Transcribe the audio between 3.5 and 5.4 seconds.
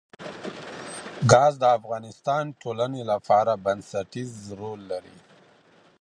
بنسټيز رول لري.